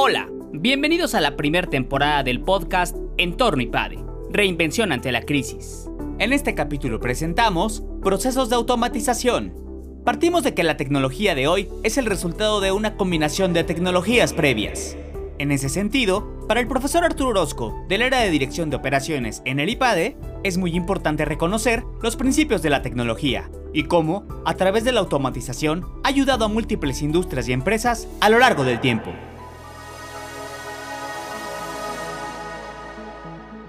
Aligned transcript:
Hola, 0.00 0.28
bienvenidos 0.52 1.16
a 1.16 1.20
la 1.20 1.36
primera 1.36 1.68
temporada 1.68 2.22
del 2.22 2.40
podcast 2.40 2.96
Entorno 3.16 3.62
IPADE, 3.62 3.98
Reinvención 4.30 4.92
ante 4.92 5.10
la 5.10 5.22
crisis. 5.22 5.90
En 6.20 6.32
este 6.32 6.54
capítulo 6.54 7.00
presentamos 7.00 7.82
procesos 8.00 8.48
de 8.48 8.54
automatización. 8.54 9.52
Partimos 10.04 10.44
de 10.44 10.54
que 10.54 10.62
la 10.62 10.76
tecnología 10.76 11.34
de 11.34 11.48
hoy 11.48 11.68
es 11.82 11.98
el 11.98 12.06
resultado 12.06 12.60
de 12.60 12.70
una 12.70 12.96
combinación 12.96 13.52
de 13.52 13.64
tecnologías 13.64 14.32
previas. 14.32 14.96
En 15.38 15.50
ese 15.50 15.68
sentido, 15.68 16.46
para 16.46 16.60
el 16.60 16.68
profesor 16.68 17.02
Arturo 17.02 17.30
Orozco, 17.30 17.84
del 17.88 18.02
área 18.02 18.20
de 18.20 18.30
dirección 18.30 18.70
de 18.70 18.76
operaciones 18.76 19.42
en 19.46 19.58
el 19.58 19.68
IPADE, 19.68 20.16
es 20.44 20.58
muy 20.58 20.76
importante 20.76 21.24
reconocer 21.24 21.82
los 22.02 22.14
principios 22.14 22.62
de 22.62 22.70
la 22.70 22.82
tecnología 22.82 23.50
y 23.74 23.82
cómo, 23.82 24.28
a 24.44 24.54
través 24.54 24.84
de 24.84 24.92
la 24.92 25.00
automatización, 25.00 25.84
ha 26.04 26.08
ayudado 26.08 26.44
a 26.44 26.48
múltiples 26.48 27.02
industrias 27.02 27.48
y 27.48 27.52
empresas 27.52 28.06
a 28.20 28.28
lo 28.28 28.38
largo 28.38 28.62
del 28.62 28.78
tiempo. 28.78 29.10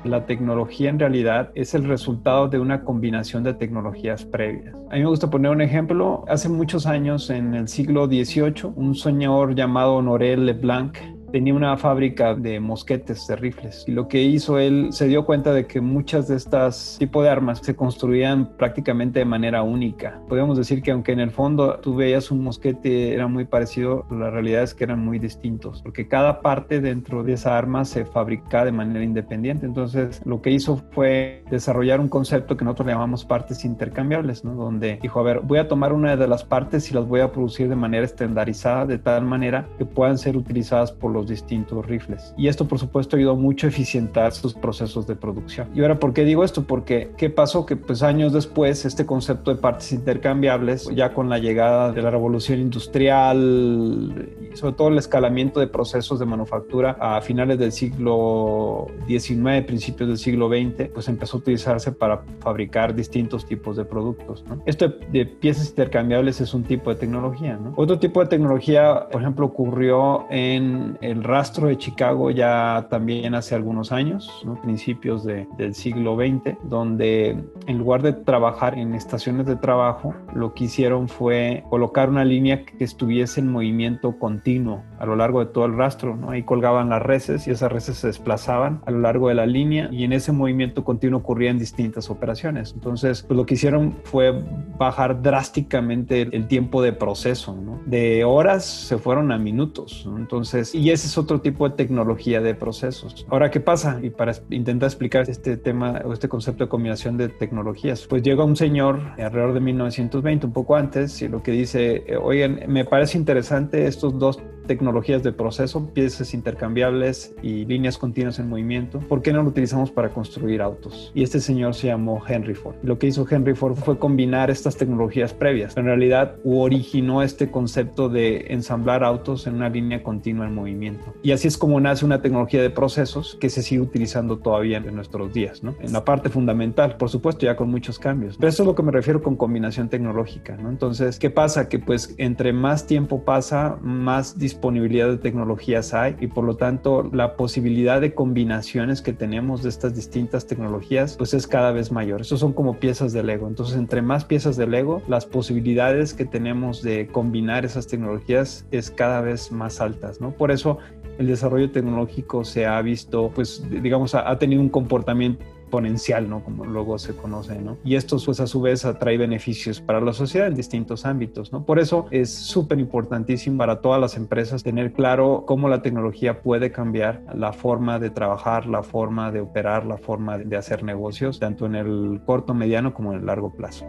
La 0.05 0.25
tecnología 0.25 0.89
en 0.89 0.97
realidad 0.97 1.51
es 1.55 1.73
el 1.73 1.83
resultado 1.83 2.47
de 2.47 2.57
una 2.57 2.83
combinación 2.85 3.43
de 3.43 3.53
tecnologías 3.53 4.23
previas. 4.23 4.73
A 4.89 4.95
mí 4.95 5.01
me 5.01 5.07
gusta 5.07 5.29
poner 5.29 5.51
un 5.51 5.61
ejemplo. 5.61 6.23
Hace 6.29 6.47
muchos 6.47 6.85
años, 6.85 7.29
en 7.29 7.53
el 7.53 7.67
siglo 7.67 8.07
XVIII, 8.07 8.71
un 8.75 8.95
señor 8.95 9.55
llamado 9.55 9.95
Honoré 9.95 10.37
Leblanc 10.37 10.97
tenía 11.31 11.53
una 11.53 11.77
fábrica 11.77 12.35
de 12.35 12.59
mosquetes, 12.59 13.27
de 13.27 13.35
rifles. 13.35 13.83
Y 13.87 13.91
lo 13.91 14.07
que 14.07 14.21
hizo 14.21 14.59
él, 14.59 14.89
se 14.91 15.07
dio 15.07 15.25
cuenta 15.25 15.53
de 15.53 15.65
que 15.65 15.81
muchas 15.81 16.27
de 16.27 16.35
estas 16.35 16.97
tipos 16.99 17.23
de 17.23 17.29
armas 17.29 17.59
se 17.61 17.75
construían 17.75 18.49
prácticamente 18.57 19.19
de 19.19 19.25
manera 19.25 19.63
única. 19.63 20.21
Podríamos 20.27 20.57
decir 20.57 20.81
que 20.81 20.91
aunque 20.91 21.11
en 21.11 21.19
el 21.19 21.31
fondo 21.31 21.79
tú 21.79 21.95
veías 21.95 22.31
un 22.31 22.43
mosquete 22.43 23.13
era 23.13 23.27
muy 23.27 23.45
parecido, 23.45 24.05
la 24.11 24.29
realidad 24.29 24.63
es 24.63 24.73
que 24.73 24.83
eran 24.83 25.03
muy 25.03 25.19
distintos, 25.19 25.81
porque 25.81 26.07
cada 26.07 26.41
parte 26.41 26.81
dentro 26.81 27.23
de 27.23 27.33
esa 27.33 27.57
arma 27.57 27.85
se 27.85 28.05
fabrica 28.05 28.65
de 28.65 28.71
manera 28.71 29.03
independiente. 29.03 29.65
Entonces, 29.65 30.21
lo 30.25 30.41
que 30.41 30.51
hizo 30.51 30.77
fue 30.91 31.43
desarrollar 31.49 31.99
un 31.99 32.09
concepto 32.09 32.57
que 32.57 32.65
nosotros 32.65 32.87
llamamos 32.87 33.25
partes 33.25 33.65
intercambiables, 33.65 34.43
¿no? 34.43 34.53
Donde 34.53 34.99
dijo, 35.01 35.19
a 35.19 35.23
ver, 35.23 35.41
voy 35.41 35.59
a 35.59 35.67
tomar 35.67 35.93
una 35.93 36.15
de 36.15 36.27
las 36.27 36.43
partes 36.43 36.89
y 36.91 36.93
las 36.93 37.07
voy 37.07 37.21
a 37.21 37.31
producir 37.31 37.69
de 37.69 37.75
manera 37.75 38.05
estandarizada, 38.05 38.85
de 38.85 38.97
tal 38.97 39.25
manera 39.25 39.67
que 39.77 39.85
puedan 39.85 40.17
ser 40.17 40.37
utilizadas 40.37 40.91
por 40.91 41.11
los 41.11 41.18
distintos 41.27 41.85
rifles. 41.85 42.33
Y 42.37 42.47
esto, 42.47 42.67
por 42.67 42.79
supuesto, 42.79 43.15
ayudó 43.15 43.35
mucho 43.35 43.67
a 43.67 43.69
eficientar 43.69 44.31
sus 44.31 44.53
procesos 44.53 45.07
de 45.07 45.15
producción. 45.15 45.67
Y 45.75 45.81
ahora, 45.81 45.99
¿por 45.99 46.13
qué 46.13 46.23
digo 46.23 46.43
esto? 46.43 46.63
Porque, 46.63 47.11
¿qué 47.17 47.29
pasó? 47.29 47.65
Que 47.65 47.75
pues 47.75 48.03
años 48.03 48.33
después, 48.33 48.85
este 48.85 49.05
concepto 49.05 49.53
de 49.53 49.61
partes 49.61 49.91
intercambiables, 49.91 50.89
ya 50.95 51.13
con 51.13 51.29
la 51.29 51.39
llegada 51.39 51.91
de 51.91 52.01
la 52.01 52.11
revolución 52.11 52.59
industrial 52.59 54.29
sobre 54.53 54.73
todo 54.73 54.89
el 54.89 54.97
escalamiento 54.97 55.59
de 55.59 55.67
procesos 55.67 56.19
de 56.19 56.25
manufactura 56.25 56.97
a 56.99 57.21
finales 57.21 57.59
del 57.59 57.71
siglo 57.71 58.87
XIX, 59.07 59.65
principios 59.65 60.09
del 60.09 60.17
siglo 60.17 60.49
XX, 60.49 60.89
pues 60.93 61.07
empezó 61.07 61.37
a 61.37 61.39
utilizarse 61.39 61.91
para 61.91 62.21
fabricar 62.39 62.93
distintos 62.95 63.45
tipos 63.45 63.77
de 63.77 63.85
productos. 63.85 64.43
Esto 64.65 64.93
de, 65.11 65.25
piezas 65.25 65.69
intercambiables 65.69 66.41
es 66.41 66.53
un 66.53 66.63
tipo 66.63 66.89
de 66.89 66.95
tecnología. 66.95 67.59
Otro 67.75 67.99
tipo 67.99 68.21
de 68.21 68.27
tecnología, 68.27 69.07
por 69.11 69.21
ejemplo, 69.21 69.45
ocurrió 69.45 70.25
en 70.29 70.97
el 71.01 71.23
rastro 71.23 71.67
de 71.67 71.77
Chicago 71.77 72.31
ya 72.31 72.87
también 72.89 73.35
hace 73.35 73.55
algunos 73.55 73.91
años, 73.91 74.45
principios 74.63 75.23
del 75.25 75.75
siglo 75.75 76.15
XX, 76.15 76.57
donde 76.63 77.37
en 77.67 77.77
lugar 77.77 78.01
de 78.01 78.13
trabajar 78.13 78.77
en 78.77 78.93
estaciones 78.93 79.45
de 79.45 79.55
trabajo, 79.55 80.13
lo 80.33 80.53
que 80.53 80.65
hicieron 80.65 81.07
fue 81.07 81.63
colocar 81.69 82.09
una 82.09 82.25
línea 82.25 82.65
que 82.65 82.83
estuviese 82.83 83.39
en 83.39 83.51
movimiento 83.51 84.17
continuo 84.39 84.83
a 84.99 85.05
lo 85.05 85.15
largo 85.17 85.41
de 85.41 85.47
todo 85.47 85.65
el 85.65 85.75
rastro. 85.75 86.15
¿no? 86.15 86.31
Ahí 86.31 86.43
colgaban 86.43 86.89
las 86.89 87.01
reses 87.01 87.45
y 87.47 87.51
esas 87.51 87.71
reses 87.71 87.97
se 87.97 88.07
desplazaban 88.07 88.81
a 88.85 88.91
lo 88.91 88.99
largo 88.99 89.27
de 89.27 89.35
la 89.35 89.45
línea 89.45 89.89
y 89.91 90.05
en 90.05 90.13
ese 90.13 90.31
movimiento 90.31 90.83
continuo 90.83 91.19
ocurrían 91.19 91.59
distintas 91.59 92.09
operaciones. 92.09 92.71
Entonces, 92.73 93.23
pues 93.23 93.35
lo 93.35 93.45
que 93.45 93.55
hicieron 93.55 93.97
fue 94.03 94.43
bajar 94.77 95.21
drásticamente 95.21 96.21
el 96.31 96.47
tiempo 96.47 96.81
de 96.81 96.93
proceso. 96.93 97.53
¿no? 97.53 97.81
De 97.85 98.23
horas 98.23 98.63
se 98.65 98.97
fueron 98.97 99.31
a 99.31 99.37
minutos. 99.37 100.07
Entonces, 100.17 100.73
y 100.73 100.89
ese 100.91 101.07
es 101.07 101.17
otro 101.17 101.41
tipo 101.41 101.67
de 101.67 101.75
tecnología 101.75 102.39
de 102.39 102.55
procesos. 102.55 103.25
Ahora, 103.29 103.51
¿qué 103.51 103.59
pasa? 103.59 103.99
Y 104.01 104.09
para 104.09 104.33
intentar 104.49 104.87
explicar 104.87 105.29
este 105.29 105.57
tema 105.57 106.01
o 106.05 106.13
este 106.13 106.29
concepto 106.29 106.63
de 106.63 106.69
combinación 106.69 107.17
de 107.17 107.27
tecnologías, 107.27 108.07
pues 108.07 108.23
llega 108.23 108.43
un 108.45 108.55
señor 108.55 109.01
alrededor 109.17 109.53
de 109.53 109.59
1920, 109.59 110.45
un 110.45 110.53
poco 110.53 110.75
antes, 110.75 111.21
y 111.21 111.27
lo 111.27 111.43
que 111.43 111.51
dice, 111.51 112.05
oigan, 112.21 112.61
me 112.67 112.85
parece 112.85 113.17
interesante 113.17 113.87
estos 113.87 114.17
dos 114.17 114.28
todos 114.37 114.58
tecnologías 114.69 115.23
de 115.23 115.31
proceso, 115.31 115.89
piezas 115.95 116.35
intercambiables 116.35 117.33
y 117.41 117.65
líneas 117.65 117.97
continuas 117.97 118.37
en 118.37 118.49
movimiento, 118.49 118.99
¿por 118.99 119.23
qué 119.23 119.33
no 119.33 119.41
lo 119.41 119.49
utilizamos 119.49 119.89
para 119.89 120.09
construir 120.09 120.61
autos? 120.61 121.11
Y 121.15 121.23
este 121.23 121.39
señor 121.39 121.73
se 121.73 121.87
llamó 121.87 122.21
Henry 122.27 122.53
Ford. 122.53 122.75
Lo 122.83 122.99
que 122.99 123.07
hizo 123.07 123.25
Henry 123.27 123.55
Ford 123.55 123.73
fue 123.73 123.97
combinar 123.97 124.51
estas 124.51 124.77
tecnologías 124.77 125.33
previas. 125.33 125.75
En 125.75 125.85
realidad 125.85 126.35
originó 126.45 127.23
este 127.23 127.49
concepto 127.49 128.09
de 128.09 128.45
ensamblar 128.49 129.03
autos 129.03 129.47
en 129.47 129.55
una 129.55 129.69
línea 129.69 130.03
continua 130.03 130.45
en 130.45 130.53
movimiento. 130.53 131.15
Y 131.23 131.31
así 131.31 131.47
es 131.47 131.57
como 131.57 131.79
nace 131.79 132.05
una 132.05 132.21
tecnología 132.21 132.61
de 132.61 132.69
procesos 132.69 133.39
que 133.41 133.49
se 133.49 133.63
sigue 133.63 133.81
utilizando 133.81 134.37
todavía 134.37 134.77
en 134.77 134.95
nuestros 134.95 135.33
días, 135.33 135.63
¿no? 135.63 135.73
En 135.79 135.93
la 135.93 136.05
parte 136.05 136.29
fundamental, 136.29 136.95
por 136.97 137.09
supuesto, 137.09 137.47
ya 137.47 137.55
con 137.55 137.71
muchos 137.71 137.97
cambios. 137.97 138.37
Pero 138.37 138.49
eso 138.49 138.61
es 138.61 138.67
lo 138.67 138.75
que 138.75 138.83
me 138.83 138.91
refiero 138.91 139.23
con 139.23 139.35
combinación 139.35 139.89
tecnológica, 139.89 140.57
¿no? 140.57 140.69
Entonces, 140.69 141.17
¿qué 141.17 141.31
pasa? 141.31 141.67
Que 141.69 141.79
pues 141.79 142.13
entre 142.19 142.53
más 142.53 142.85
tiempo 142.85 143.25
pasa, 143.25 143.79
más 143.81 144.37
disponibilidad 144.37 144.58
disponibilidad 144.59 145.07
de 145.07 145.17
tecnologías 145.17 145.93
hay 145.93 146.17
y 146.19 146.27
por 146.27 146.43
lo 146.43 146.57
tanto 146.57 147.09
la 147.13 147.37
posibilidad 147.37 148.01
de 148.01 148.13
combinaciones 148.13 149.01
que 149.01 149.13
tenemos 149.13 149.63
de 149.63 149.69
estas 149.69 149.95
distintas 149.95 150.47
tecnologías 150.47 151.15
pues 151.15 151.33
es 151.33 151.47
cada 151.47 151.71
vez 151.71 151.93
mayor. 151.93 152.19
Estos 152.19 152.41
son 152.41 152.51
como 152.51 152.77
piezas 152.77 153.13
de 153.13 153.23
Lego. 153.23 153.47
Entonces 153.47 153.77
entre 153.77 154.01
más 154.01 154.25
piezas 154.25 154.57
de 154.57 154.67
Lego, 154.67 155.01
las 155.07 155.25
posibilidades 155.25 156.13
que 156.13 156.25
tenemos 156.25 156.81
de 156.81 157.07
combinar 157.07 157.63
esas 157.63 157.87
tecnologías 157.87 158.65
es 158.71 158.91
cada 158.91 159.21
vez 159.21 159.49
más 159.49 159.79
altas, 159.79 160.19
¿no? 160.19 160.31
Por 160.31 160.51
eso 160.51 160.79
el 161.17 161.27
desarrollo 161.27 161.71
tecnológico 161.71 162.43
se 162.43 162.65
ha 162.65 162.81
visto, 162.81 163.31
pues 163.33 163.63
digamos, 163.69 164.13
ha, 164.13 164.37
tenido 164.39 164.61
un 164.61 164.69
comportamiento 164.69 165.41
exponencial, 165.69 166.27
¿no? 166.27 166.43
Como 166.43 166.65
luego 166.65 166.97
se 166.97 167.15
conoce, 167.15 167.59
¿no? 167.59 167.77
Y 167.83 167.95
esto, 167.95 168.17
pues, 168.25 168.39
a 168.39 168.47
su 168.47 168.59
vez, 168.61 168.85
atrae 168.85 169.17
beneficios 169.17 169.79
para 169.79 170.01
la 170.01 170.13
sociedad 170.13 170.47
en 170.47 170.55
distintos 170.55 171.05
ámbitos, 171.05 171.51
¿no? 171.53 171.63
Por 171.63 171.77
eso 171.77 172.07
es 172.09 172.33
súper 172.33 172.79
importantísimo 172.79 173.59
para 173.59 173.79
todas 173.79 174.01
las 174.01 174.17
empresas 174.17 174.63
tener 174.63 174.91
claro 174.93 175.43
cómo 175.45 175.69
la 175.69 175.83
tecnología 175.83 176.41
puede 176.41 176.71
cambiar 176.71 177.21
la 177.35 177.53
forma 177.53 177.99
de 177.99 178.09
trabajar, 178.09 178.65
la 178.65 178.81
forma 178.81 179.31
de 179.31 179.41
operar, 179.41 179.85
la 179.85 179.97
forma 179.97 180.39
de 180.39 180.57
hacer 180.57 180.83
negocios, 180.83 181.39
tanto 181.39 181.67
en 181.67 181.75
el 181.75 182.21
corto, 182.25 182.55
mediano 182.55 182.93
como 182.93 183.13
en 183.13 183.19
el 183.19 183.25
largo 183.27 183.51
plazo. 183.51 183.85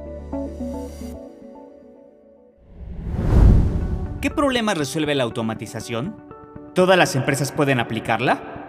¿Qué 4.20 4.28
problemas 4.28 4.76
resuelve 4.76 5.14
la 5.14 5.24
automatización? 5.24 6.14
¿Todas 6.74 6.98
las 6.98 7.16
empresas 7.16 7.52
pueden 7.52 7.80
aplicarla? 7.80 8.59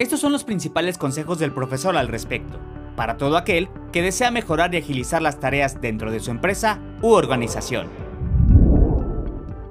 Estos 0.00 0.18
son 0.18 0.32
los 0.32 0.44
principales 0.44 0.96
consejos 0.96 1.38
del 1.38 1.52
profesor 1.52 1.94
al 1.94 2.08
respecto, 2.08 2.58
para 2.96 3.18
todo 3.18 3.36
aquel 3.36 3.68
que 3.92 4.00
desea 4.00 4.30
mejorar 4.30 4.74
y 4.74 4.78
agilizar 4.78 5.20
las 5.20 5.38
tareas 5.40 5.82
dentro 5.82 6.10
de 6.10 6.20
su 6.20 6.30
empresa 6.30 6.80
u 7.02 7.08
organización. 7.08 7.86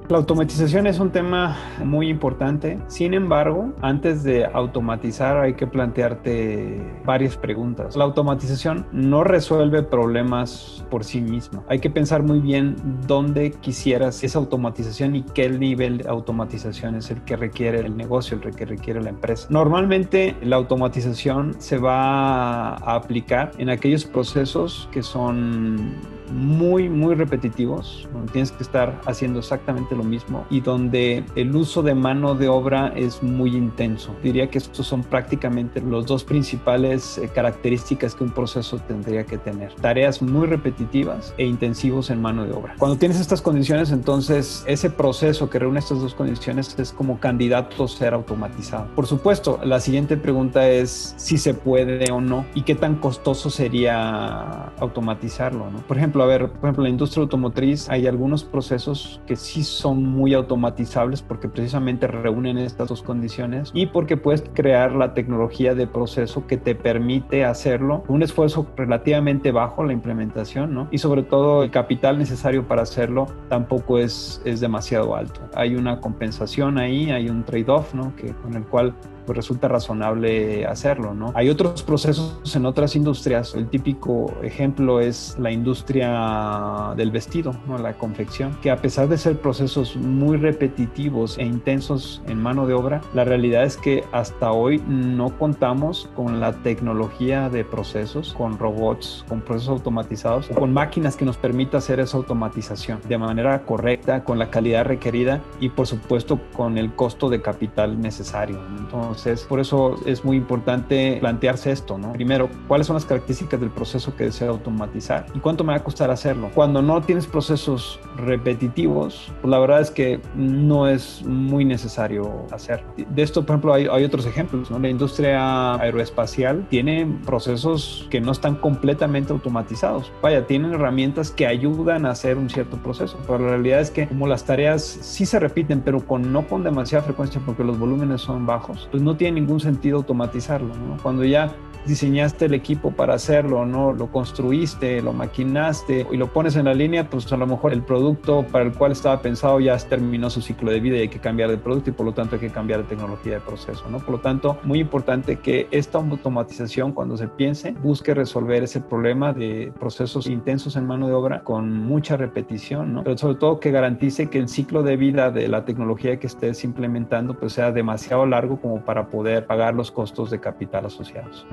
La 0.10 0.18
automatización 0.18 0.88
es 0.88 1.00
un 1.00 1.12
tema 1.12 1.56
muy 1.86 2.10
importante. 2.10 2.80
Sin 2.88 3.14
embargo, 3.14 3.72
antes 3.80 4.24
de 4.24 4.44
automatizar 4.44 5.38
hay 5.38 5.54
que 5.54 5.68
plantearte 5.68 6.82
varias 7.06 7.38
preguntas. 7.38 7.96
La 7.96 8.06
automatización 8.06 8.88
no 8.92 9.24
resuelve 9.24 9.84
problemas 9.84 10.84
por 10.90 11.04
sí 11.04 11.22
misma. 11.22 11.64
Hay 11.70 11.78
que 11.78 11.92
pensar 11.92 12.24
muy 12.24 12.40
bien 12.40 12.76
dónde 13.06 13.52
quisieras 13.52 14.24
esa 14.24 14.40
automatización 14.40 15.16
y 15.16 15.22
qué 15.22 15.48
nivel 15.48 16.00
de 16.00 16.10
automatización 16.10 16.96
es 16.96 17.12
el 17.12 17.22
que 17.22 17.36
requiere 17.36 17.82
el 17.82 17.96
negocio, 17.96 18.40
el 18.44 18.56
que 18.56 18.66
requiere 18.66 19.04
la 19.04 19.10
empresa. 19.10 19.46
Normalmente 19.52 20.36
la 20.42 20.56
automatización 20.56 21.54
se 21.60 21.78
va 21.78 22.70
a 22.70 22.96
aplicar 22.96 23.52
en 23.60 23.70
aquellos 23.70 24.06
procesos 24.06 24.90
que 24.92 25.04
son 25.04 25.98
muy, 26.32 26.90
muy 26.90 27.16
repetitivos, 27.16 28.08
donde 28.14 28.32
tienes 28.32 28.52
que 28.52 28.64
estar 28.64 29.00
haciendo 29.06 29.40
exactamente 29.40 29.96
lo 29.96 30.04
mismo 30.04 30.46
y 30.50 30.62
donde 30.62 31.24
el 31.36 31.56
uso 31.56 31.84
de 31.84 31.96
mano 31.96 32.36
de 32.36 32.48
obra 32.48 32.94
es 32.96 33.22
muy 33.24 33.56
intenso. 33.56 34.16
Diría 34.24 34.50
que 34.50 34.58
estos 34.58 34.88
son 34.88 35.04
prácticamente 35.04 35.82
los 35.82 36.06
dos 36.06 36.24
principales 36.24 37.18
eh, 37.18 37.30
características 37.34 38.16
que 38.16 38.24
un 38.24 38.32
proceso 38.32 38.78
tendría 38.80 39.26
que 39.26 39.38
tener. 39.38 39.74
Tareas 39.76 40.22
muy 40.22 40.48
repetitivas 40.48 41.34
e 41.38 41.46
intensivos 41.46 42.10
en 42.10 42.22
mano 42.22 42.46
de 42.46 42.54
obra. 42.54 42.76
Cuando 42.78 42.98
tienes 42.98 43.20
estas 43.20 43.42
condiciones, 43.42 43.92
entonces 43.92 44.64
ese 44.68 44.90
proceso 44.90 45.50
que 45.50 45.60
reúne 45.60 45.80
estas 45.80 46.02
dos 46.02 46.14
condiciones 46.14 46.78
es 46.78 46.92
como 46.92 47.20
candidato 47.20 47.84
a 47.84 47.88
ser 47.88 48.14
automatizado. 48.14 48.88
Por 48.96 49.08
supuesto, 49.08 49.60
la 49.64 49.80
siguiente 49.80 50.18
pregunta 50.18 50.68
es 50.70 51.14
si 51.18 51.38
se 51.38 51.54
puede 51.54 52.12
o 52.12 52.22
no 52.22 52.46
y 52.54 52.64
qué 52.64 52.76
tan 52.76 52.96
costoso 52.96 53.50
sería 53.50 54.72
automatizarlo. 54.80 55.70
¿no? 55.70 55.80
Por 55.80 55.98
ejemplo, 55.98 56.19
ejemplo, 56.20 56.24
a 56.24 56.28
ver, 56.28 56.50
por 56.50 56.66
ejemplo, 56.68 56.82
en 56.82 56.84
la 56.84 56.90
industria 56.90 57.24
automotriz 57.24 57.90
hay 57.90 58.08
algunos 58.08 58.44
procesos 58.44 59.22
que 59.26 59.36
sí 59.36 59.64
son 59.64 60.04
muy 60.04 60.34
automatizables 60.34 61.22
porque 61.22 61.48
precisamente 61.48 62.08
reúnen 62.08 62.58
estas 62.58 62.90
dos 62.90 63.02
condiciones 63.02 63.72
y 63.74 63.88
porque 63.88 64.18
puedes 64.18 64.44
crear 64.54 64.94
la 64.94 65.14
tecnología 65.14 65.76
de 65.76 65.88
proceso 65.88 66.48
que 66.48 66.58
te 66.58 66.76
permite 66.76 67.46
hacerlo 67.46 68.04
un 68.08 68.24
esfuerzo 68.24 68.68
relativamente 68.76 69.52
bajo 69.52 69.84
la 69.84 69.94
implementación, 69.94 70.74
¿no? 70.74 70.88
Y 70.92 70.98
sobre 70.98 71.24
todo 71.24 71.64
el 71.64 71.72
capital 71.72 72.18
necesario 72.18 72.68
para 72.68 72.84
hacerlo 72.84 73.28
tampoco 73.50 74.00
es, 74.00 74.42
es 74.46 74.60
demasiado 74.60 75.16
alto. 75.16 75.42
Hay 75.56 75.76
una 75.76 76.00
compensación 76.00 76.78
ahí, 76.78 77.12
hay 77.12 77.30
un 77.30 77.44
trade-off, 77.44 77.94
¿no? 77.94 78.16
Que, 78.16 78.34
con 78.34 78.56
el 78.56 78.64
cual 78.64 78.94
pues 79.30 79.38
resulta 79.38 79.68
razonable 79.68 80.66
hacerlo, 80.66 81.14
¿no? 81.14 81.32
Hay 81.36 81.50
otros 81.50 81.84
procesos 81.84 82.56
en 82.56 82.66
otras 82.66 82.96
industrias. 82.96 83.54
El 83.54 83.70
típico 83.70 84.34
ejemplo 84.42 85.00
es 85.00 85.36
la 85.38 85.52
industria 85.52 86.96
del 86.98 87.12
vestido, 87.12 87.54
¿no? 87.68 87.78
La 87.78 87.94
confección, 87.94 88.58
que 88.64 88.72
a 88.72 88.78
pesar 88.78 89.08
de 89.08 89.20
ser 89.20 89.40
procesos 89.40 89.96
muy 89.96 90.38
repetitivos 90.38 91.38
e 91.38 91.44
intensos 91.44 92.24
en 92.26 92.42
mano 92.42 92.66
de 92.66 92.74
obra, 92.74 93.02
la 93.14 93.24
realidad 93.24 93.66
es 93.66 93.78
que 93.78 94.04
hasta 94.12 94.52
hoy 94.52 94.82
no 94.88 95.38
contamos 95.38 96.10
con 96.16 96.40
la 96.40 96.54
tecnología 96.64 97.50
de 97.50 97.64
procesos, 97.64 98.34
con 98.34 98.58
robots, 98.58 99.26
con 99.30 99.42
procesos 99.42 99.74
automatizados, 99.74 100.48
con 100.48 100.74
máquinas 100.74 101.16
que 101.16 101.26
nos 101.26 101.38
permita 101.38 101.78
hacer 101.78 102.00
esa 102.00 102.18
automatización 102.18 103.00
de 103.08 103.18
manera 103.20 103.62
correcta, 103.62 104.24
con 104.24 104.40
la 104.40 104.50
calidad 104.50 104.86
requerida 104.86 105.40
y 105.60 105.70
por 105.70 105.86
supuesto 105.86 106.40
con 106.58 106.80
el 106.80 106.96
costo 106.96 107.30
de 107.30 107.44
capital 107.44 108.02
necesario. 108.02 108.60
Entonces, 108.80 109.19
entonces, 109.20 109.46
por 109.46 109.60
eso 109.60 109.96
es 110.06 110.24
muy 110.24 110.38
importante 110.38 111.18
plantearse 111.20 111.72
esto, 111.72 111.98
¿no? 111.98 112.14
Primero, 112.14 112.50
¿cuáles 112.70 112.88
son 112.88 112.94
las 112.94 113.04
características 113.04 113.60
del 113.60 113.70
proceso 113.70 114.16
que 114.16 114.26
desea 114.26 114.48
automatizar? 114.48 115.26
¿Y 115.34 115.40
cuánto 115.40 115.66
me 115.66 115.74
va 115.74 115.80
a 115.80 115.84
costar 115.84 116.10
hacerlo? 116.10 116.50
Cuando 116.54 116.82
no 116.82 117.02
tienes 117.02 117.28
procesos 117.28 118.00
repetitivos, 118.16 119.32
pues 119.42 119.52
la 119.52 119.60
verdad 119.60 119.82
es 119.82 119.92
que 119.92 120.22
no 120.36 120.88
es 120.88 121.22
muy 121.26 121.66
necesario 121.66 122.46
hacer. 122.52 122.82
De 122.96 123.22
esto, 123.22 123.46
por 123.46 123.56
ejemplo, 123.56 123.74
hay, 123.74 123.88
hay 123.92 124.06
otros 124.06 124.26
ejemplos, 124.26 124.72
¿no? 124.72 124.80
La 124.80 124.90
industria 124.90 125.76
aeroespacial 125.76 126.66
tiene 126.70 127.06
procesos 127.26 128.08
que 128.10 128.22
no 128.22 128.32
están 128.32 128.56
completamente 128.56 129.34
automatizados. 129.34 130.14
Vaya, 130.22 130.48
tienen 130.48 130.74
herramientas 130.74 131.32
que 131.32 131.46
ayudan 131.46 132.06
a 132.06 132.12
hacer 132.12 132.38
un 132.38 132.50
cierto 132.50 132.78
proceso, 132.78 133.18
pero 133.28 133.40
la 133.40 133.50
realidad 133.50 133.82
es 133.82 133.92
que 133.92 134.08
como 134.08 134.28
las 134.28 134.46
tareas 134.46 134.82
sí 134.82 135.26
se 135.26 135.40
repiten, 135.40 135.82
pero 135.82 136.06
con, 136.06 136.32
no 136.32 136.48
con 136.48 136.64
demasiada 136.64 137.04
frecuencia 137.04 137.42
porque 137.46 137.66
los 137.66 137.78
volúmenes 137.78 138.22
son 138.22 138.46
bajos, 138.46 138.88
pues 138.92 139.04
no 139.04 139.09
no 139.10 139.18
tiene 139.18 139.42
ningún 139.42 139.60
sentido 139.60 139.98
automatizarlo. 139.98 140.72
Cuando 141.02 141.24
ya 141.24 141.52
diseñaste 141.86 142.46
el 142.46 142.54
equipo 142.54 142.92
para 142.92 143.16
hacerlo, 143.16 143.66
¿no? 143.66 143.94
Lo 143.94 144.12
construiste, 144.12 145.02
lo 145.02 145.14
maquinaste 145.14 146.06
y 146.12 146.18
lo 146.18 146.28
pones 146.28 146.56
en 146.56 146.66
la 146.66 146.74
línea, 146.74 147.10
pues 147.10 147.32
a 147.32 147.38
lo 147.38 147.48
mejor 147.48 147.74
el 147.74 147.82
producto 147.82 148.46
para 148.52 148.66
el 148.66 148.74
cual 148.74 148.92
estaba 148.92 149.22
pensado 149.22 149.60
ya 149.60 149.78
terminó 149.78 150.30
su 150.30 150.42
ciclo 150.42 150.72
de 150.72 150.80
vida 150.80 150.98
y 150.98 151.02
hay 151.02 151.08
que 151.10 151.20
cambiar 151.20 151.50
de 151.50 151.58
producto 151.58 151.90
y 151.90 151.94
por 151.94 152.06
lo 152.06 152.14
tanto 152.14 152.36
hay 152.36 152.42
que 152.42 152.50
cambiar 152.50 152.82
de 152.82 152.90
tecnología 152.90 153.36
de 153.36 153.40
proceso, 153.40 153.90
¿no? 153.90 154.00
Por 154.00 154.12
lo 154.12 154.20
tanto, 154.20 154.60
muy 154.64 154.80
importante 154.80 155.38
que 155.38 155.68
esta 155.72 155.98
automatización 155.98 156.92
cuando 156.92 157.18
se 157.18 157.28
piense 157.28 157.72
busque 157.72 158.14
resolver 158.14 158.64
ese 158.64 158.82
problema 158.82 159.34
de 159.34 159.72
procesos 159.80 160.28
intensos 160.28 160.76
en 160.76 160.86
mano 160.86 161.08
de 161.08 161.14
obra 161.14 161.44
con 161.44 161.74
mucha 161.74 162.18
repetición, 162.18 162.94
¿no? 162.94 163.04
Pero 163.04 163.18
sobre 163.18 163.36
todo 163.36 163.60
que 163.60 163.72
garantice 163.72 164.30
que 164.30 164.38
el 164.38 164.50
ciclo 164.50 164.84
de 164.84 164.98
vida 164.98 165.32
de 165.32 165.48
la 165.48 165.66
tecnología 165.66 166.20
que 166.20 166.28
estés 166.28 166.64
implementando 166.64 167.34
pues 167.34 167.54
sea 167.54 167.72
demasiado 167.72 168.26
largo 168.26 168.60
como 168.62 168.84
para 168.90 169.08
poder 169.08 169.46
pagar 169.46 169.76
los 169.76 169.92
costos 169.92 170.32
de 170.32 170.40
capital 170.40 170.84
asociados. 170.88 171.46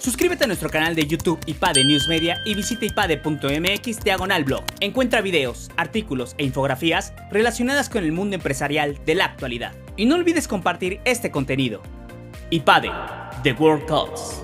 Suscríbete 0.00 0.42
a 0.42 0.46
nuestro 0.48 0.68
canal 0.68 0.96
de 0.96 1.06
YouTube 1.06 1.38
IPADE 1.46 1.84
News 1.84 2.08
Media 2.08 2.40
y 2.44 2.56
visita 2.56 2.84
ipade.mx 2.86 4.00
diagonal 4.02 4.42
blog. 4.42 4.64
Encuentra 4.80 5.20
videos, 5.20 5.70
artículos 5.76 6.34
e 6.38 6.44
infografías 6.44 7.14
relacionadas 7.30 7.88
con 7.88 8.02
el 8.02 8.10
mundo 8.10 8.34
empresarial 8.34 8.98
de 9.04 9.14
la 9.14 9.26
actualidad. 9.26 9.76
Y 9.96 10.06
no 10.06 10.16
olvides 10.16 10.48
compartir 10.48 11.00
este 11.04 11.30
contenido. 11.30 11.82
IPADE, 12.50 12.90
The 13.44 13.52
World 13.52 13.86
Calls. 13.86 14.42